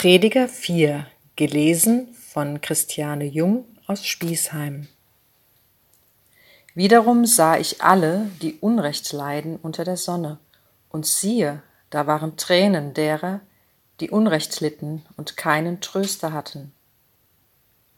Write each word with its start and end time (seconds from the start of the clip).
Prediger 0.00 0.46
4, 0.46 1.08
gelesen 1.34 2.14
von 2.14 2.60
Christiane 2.60 3.24
Jung 3.24 3.64
aus 3.88 4.06
Spießheim. 4.06 4.86
Wiederum 6.72 7.26
sah 7.26 7.56
ich 7.56 7.82
alle, 7.82 8.30
die 8.40 8.54
Unrecht 8.60 9.12
leiden 9.12 9.58
unter 9.60 9.82
der 9.82 9.96
Sonne, 9.96 10.38
und 10.88 11.04
siehe, 11.04 11.64
da 11.90 12.06
waren 12.06 12.36
Tränen 12.36 12.94
derer, 12.94 13.40
die 13.98 14.10
Unrecht 14.10 14.60
litten 14.60 15.04
und 15.16 15.36
keinen 15.36 15.80
Tröster 15.80 16.32
hatten. 16.32 16.72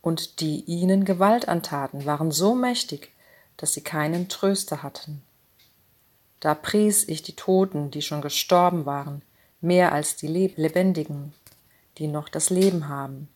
Und 0.01 0.41
die 0.41 0.64
ihnen 0.64 1.05
Gewalt 1.05 1.48
antaten, 1.48 2.07
waren 2.07 2.30
so 2.30 2.55
mächtig, 2.55 3.11
dass 3.59 3.75
sie 3.75 3.82
keinen 3.82 4.30
Tröster 4.30 4.82
hatten. 4.82 5.21
Da 6.41 6.55
pries 6.55 7.07
ich 7.07 7.23
die 7.23 7.37
Toten, 7.37 7.91
die 7.91 8.01
schon 8.01 8.23
gestorben 8.23 8.87
waren, 8.87 9.21
mehr 9.61 9.93
als 9.93 10.17
die 10.17 10.29
Lebendigen, 10.29 11.35
die 12.01 12.09
noch 12.09 12.29
das 12.29 12.51
Leben 12.51 12.89
haben. 12.89 13.29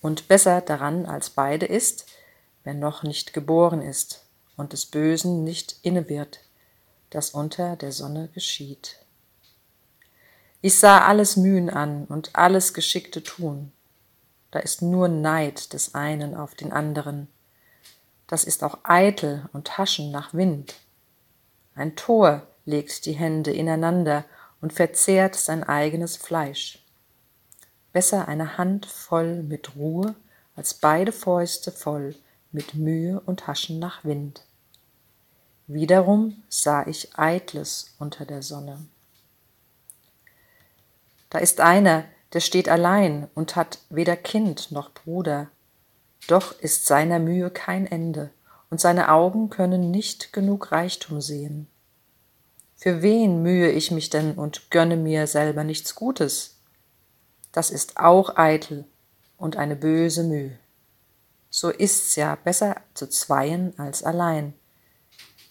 Und 0.00 0.28
besser 0.28 0.60
daran 0.60 1.06
als 1.06 1.30
beide 1.30 1.66
ist, 1.66 2.06
wer 2.62 2.74
noch 2.74 3.02
nicht 3.02 3.32
geboren 3.32 3.82
ist 3.82 4.24
und 4.56 4.72
des 4.72 4.86
Bösen 4.86 5.42
nicht 5.42 5.76
inne 5.82 6.08
wird, 6.08 6.40
das 7.10 7.30
unter 7.30 7.76
der 7.76 7.92
Sonne 7.92 8.28
geschieht. 8.34 9.00
Ich 10.60 10.78
sah 10.78 11.06
alles 11.06 11.36
Mühen 11.36 11.70
an 11.70 12.04
und 12.04 12.36
alles 12.36 12.74
geschickte 12.74 13.22
Tun. 13.22 13.72
Da 14.50 14.58
ist 14.58 14.82
nur 14.82 15.08
Neid 15.08 15.72
des 15.72 15.94
einen 15.94 16.34
auf 16.34 16.54
den 16.54 16.72
anderen. 16.72 17.28
Das 18.26 18.44
ist 18.44 18.62
auch 18.64 18.78
eitel 18.82 19.48
und 19.52 19.78
Haschen 19.78 20.10
nach 20.10 20.34
Wind. 20.34 20.74
Ein 21.74 21.96
Tor 21.96 22.46
legt 22.64 23.06
die 23.06 23.12
Hände 23.12 23.52
ineinander 23.52 24.24
und 24.60 24.72
verzehrt 24.72 25.36
sein 25.36 25.62
eigenes 25.62 26.16
Fleisch. 26.16 26.85
Besser 27.96 28.28
eine 28.28 28.58
Hand 28.58 28.84
voll 28.84 29.42
mit 29.42 29.74
Ruhe 29.74 30.14
als 30.54 30.74
beide 30.74 31.12
Fäuste 31.12 31.72
voll 31.72 32.14
mit 32.52 32.74
Mühe 32.74 33.18
und 33.20 33.46
Haschen 33.46 33.78
nach 33.78 34.04
Wind. 34.04 34.44
Wiederum 35.66 36.42
sah 36.50 36.86
ich 36.86 37.16
Eitles 37.18 37.94
unter 37.98 38.26
der 38.26 38.42
Sonne. 38.42 38.84
Da 41.30 41.38
ist 41.38 41.62
einer, 41.62 42.04
der 42.34 42.40
steht 42.40 42.68
allein 42.68 43.28
und 43.34 43.56
hat 43.56 43.78
weder 43.88 44.18
Kind 44.18 44.72
noch 44.72 44.90
Bruder, 44.90 45.48
doch 46.28 46.52
ist 46.60 46.84
seiner 46.84 47.18
Mühe 47.18 47.48
kein 47.48 47.86
Ende, 47.86 48.28
und 48.68 48.78
seine 48.78 49.10
Augen 49.10 49.48
können 49.48 49.90
nicht 49.90 50.34
genug 50.34 50.70
Reichtum 50.70 51.22
sehen. 51.22 51.66
Für 52.76 53.00
wen 53.00 53.42
mühe 53.42 53.70
ich 53.70 53.90
mich 53.90 54.10
denn 54.10 54.34
und 54.34 54.70
gönne 54.70 54.98
mir 54.98 55.26
selber 55.26 55.64
nichts 55.64 55.94
Gutes? 55.94 56.55
Das 57.56 57.70
ist 57.70 57.96
auch 57.96 58.36
eitel 58.36 58.84
und 59.38 59.56
eine 59.56 59.76
böse 59.76 60.24
Mühe. 60.24 60.58
So 61.48 61.70
ist's 61.70 62.14
ja 62.14 62.34
besser 62.34 62.76
zu 62.92 63.08
zweien 63.08 63.72
als 63.78 64.02
allein, 64.02 64.52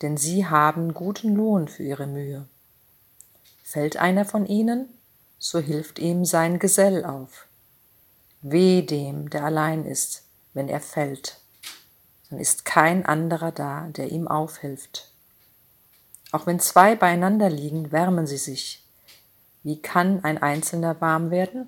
denn 0.04 0.16
sie 0.16 0.46
haben 0.46 0.94
guten 0.94 1.36
Lohn 1.36 1.68
für 1.68 1.82
ihre 1.82 2.06
Mühe. 2.06 2.48
Fällt 3.64 3.98
einer 3.98 4.24
von 4.24 4.46
ihnen, 4.46 4.88
so 5.40 5.58
hilft 5.58 5.98
ihm 5.98 6.26
sein 6.26 6.60
Gesell 6.60 7.06
auf. 7.06 7.48
Weh 8.44 8.84
dem, 8.84 9.32
der 9.32 9.44
allein 9.44 9.84
ist, 9.84 10.26
wenn 10.54 10.70
er 10.70 10.82
fällt, 10.82 11.40
dann 12.30 12.38
ist 12.38 12.66
kein 12.66 13.04
anderer 13.04 13.52
da, 13.52 13.88
der 13.88 14.12
ihm 14.12 14.28
aufhilft. 14.28 15.12
Auch 16.32 16.46
wenn 16.46 16.60
zwei 16.60 16.96
beieinander 16.96 17.50
liegen, 17.50 17.92
wärmen 17.92 18.28
sie 18.28 18.38
sich. 18.38 18.84
Wie 19.64 19.82
kann 19.82 20.24
ein 20.24 20.38
Einzelner 20.38 21.02
warm 21.02 21.32
werden? 21.32 21.68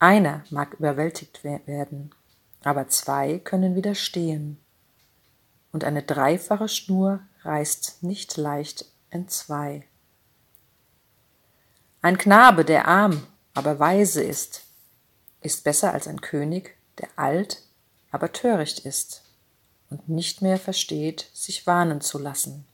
Einer 0.00 0.44
mag 0.48 0.74
überwältigt 0.74 1.44
werden, 1.44 2.14
aber 2.64 2.88
zwei 2.88 3.38
können 3.38 3.76
widerstehen. 3.76 4.58
Und 5.72 5.84
eine 5.84 6.02
dreifache 6.02 6.68
Schnur 6.68 7.20
reißt 7.42 8.02
nicht 8.02 8.38
leicht 8.38 8.86
entzwei. 9.10 9.86
Ein 12.00 12.16
Knabe, 12.16 12.64
der 12.64 12.88
arm, 12.88 13.26
aber 13.52 13.78
weise 13.78 14.22
ist, 14.22 14.62
ist 15.42 15.64
besser 15.64 15.92
als 15.92 16.08
ein 16.08 16.22
König, 16.22 16.78
der 16.98 17.08
alt, 17.16 17.62
aber 18.10 18.32
töricht 18.32 18.80
ist 18.80 19.22
und 19.90 20.08
nicht 20.08 20.40
mehr 20.40 20.58
versteht, 20.58 21.28
sich 21.34 21.66
warnen 21.66 22.00
zu 22.00 22.18
lassen. 22.18 22.66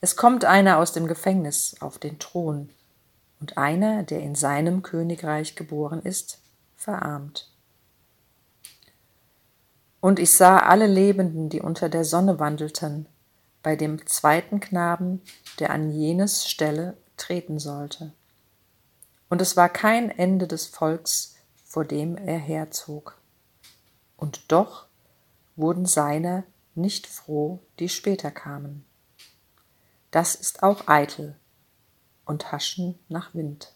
Es 0.00 0.16
kommt 0.16 0.44
einer 0.44 0.78
aus 0.78 0.92
dem 0.92 1.06
Gefängnis 1.06 1.76
auf 1.80 1.98
den 1.98 2.18
Thron, 2.18 2.70
und 3.40 3.58
einer, 3.58 4.02
der 4.02 4.20
in 4.20 4.34
seinem 4.34 4.82
Königreich 4.82 5.56
geboren 5.56 6.00
ist, 6.02 6.40
verarmt. 6.76 7.50
Und 10.00 10.18
ich 10.18 10.30
sah 10.30 10.58
alle 10.58 10.86
Lebenden, 10.86 11.48
die 11.48 11.60
unter 11.60 11.88
der 11.88 12.04
Sonne 12.04 12.38
wandelten, 12.38 13.06
bei 13.62 13.74
dem 13.74 14.06
zweiten 14.06 14.60
Knaben, 14.60 15.20
der 15.58 15.70
an 15.70 15.90
jenes 15.90 16.48
Stelle 16.48 16.96
treten 17.16 17.58
sollte. 17.58 18.12
Und 19.28 19.42
es 19.42 19.56
war 19.56 19.68
kein 19.68 20.10
Ende 20.10 20.46
des 20.46 20.66
Volks, 20.66 21.34
vor 21.64 21.84
dem 21.84 22.16
er 22.16 22.38
herzog. 22.38 23.18
Und 24.16 24.52
doch 24.52 24.86
wurden 25.56 25.86
seine 25.86 26.44
nicht 26.74 27.06
froh, 27.06 27.58
die 27.78 27.88
später 27.88 28.30
kamen. 28.30 28.84
Das 30.10 30.34
ist 30.34 30.62
auch 30.62 30.86
eitel, 30.86 31.36
und 32.26 32.52
haschen 32.52 32.98
nach 33.08 33.34
Wind. 33.34 33.72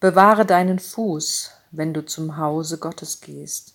Bewahre 0.00 0.46
deinen 0.46 0.78
Fuß, 0.78 1.50
wenn 1.70 1.92
du 1.92 2.04
zum 2.04 2.38
Hause 2.38 2.78
Gottes 2.78 3.20
gehst, 3.20 3.74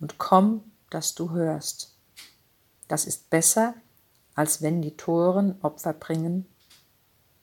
und 0.00 0.18
komm, 0.18 0.70
dass 0.90 1.14
du 1.14 1.30
hörst. 1.30 1.96
Das 2.86 3.06
ist 3.06 3.30
besser, 3.30 3.74
als 4.34 4.62
wenn 4.62 4.82
die 4.82 4.96
Toren 4.96 5.56
Opfer 5.62 5.92
bringen, 5.92 6.46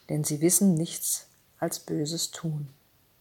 denn 0.10 0.24
sie 0.24 0.42
wissen 0.42 0.76
nichts 0.76 1.28
als 1.58 1.80
Böses 1.80 2.32
tun. 2.32 2.70